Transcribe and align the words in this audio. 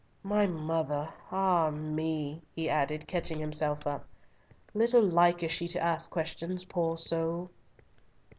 My 0.23 0.47
mother!—ah 0.47 1.69
me," 1.69 2.41
he 2.55 2.67
added, 2.67 3.05
catching 3.05 3.37
himself 3.37 3.85
up; 3.85 4.07
"little 4.73 5.05
like 5.05 5.43
is 5.43 5.51
she 5.51 5.67
to 5.67 5.79
ask 5.79 6.09
questions, 6.09 6.65
poor 6.65 6.97
soul." 6.97 7.51